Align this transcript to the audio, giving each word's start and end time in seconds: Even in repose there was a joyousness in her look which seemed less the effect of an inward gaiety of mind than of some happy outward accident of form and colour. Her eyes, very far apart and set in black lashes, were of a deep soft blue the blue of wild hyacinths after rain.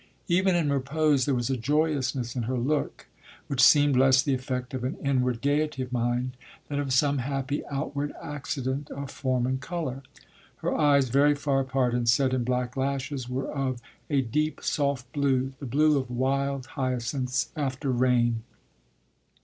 Even 0.27 0.55
in 0.55 0.71
repose 0.73 1.25
there 1.25 1.35
was 1.35 1.51
a 1.51 1.55
joyousness 1.55 2.35
in 2.35 2.41
her 2.49 2.57
look 2.57 3.05
which 3.45 3.61
seemed 3.61 3.95
less 3.95 4.19
the 4.23 4.33
effect 4.33 4.73
of 4.73 4.83
an 4.83 4.95
inward 5.03 5.43
gaiety 5.43 5.83
of 5.83 5.91
mind 5.93 6.35
than 6.69 6.79
of 6.79 6.91
some 6.91 7.19
happy 7.19 7.63
outward 7.67 8.11
accident 8.19 8.89
of 8.89 9.11
form 9.11 9.45
and 9.45 9.61
colour. 9.61 10.01
Her 10.57 10.75
eyes, 10.75 11.09
very 11.09 11.35
far 11.35 11.59
apart 11.59 11.93
and 11.93 12.09
set 12.09 12.33
in 12.33 12.43
black 12.43 12.75
lashes, 12.75 13.29
were 13.29 13.51
of 13.53 13.79
a 14.09 14.23
deep 14.23 14.61
soft 14.63 15.11
blue 15.13 15.53
the 15.59 15.67
blue 15.67 15.99
of 15.99 16.09
wild 16.09 16.65
hyacinths 16.65 17.51
after 17.55 17.91
rain. 17.91 18.41